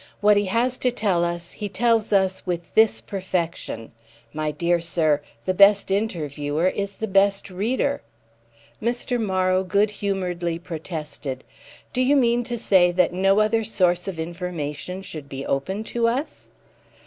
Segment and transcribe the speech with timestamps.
[0.19, 3.91] What he has to tell us he tells us with this perfection.
[4.33, 8.01] My dear sir, the best interviewer is the best reader."
[8.81, 9.21] Mr.
[9.21, 11.43] Morrow good humouredly protested.
[11.93, 16.07] "Do you mean to say that no other source of information should be open to
[16.07, 16.47] us?"